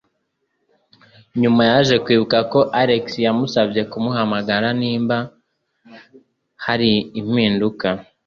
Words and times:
Nyuma 1.41 1.61
yaje 1.69 1.95
kwibuka 2.03 2.37
ko 2.51 2.59
Alex 2.81 3.05
yamusabye 3.25 3.81
kumuhamagara 3.91 4.67
niba 4.81 5.17
hari 6.65 6.91
impinduka. 7.19 7.87